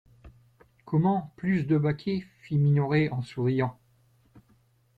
[0.83, 1.31] Comment!
[1.35, 2.25] plus de baquets?
[2.41, 3.77] fit Minoret en souriant.